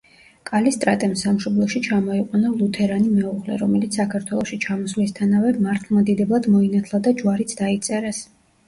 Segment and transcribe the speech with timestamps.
[0.49, 8.27] კალისტრატემ სამშობლოში ჩამოიყვანა ლუთერანი მეუღლე, რომელიც საქართველოში ჩამოსვლისთანავე მართლმადიდებლად მოინათლა და ჯვარიც დაიწერეს.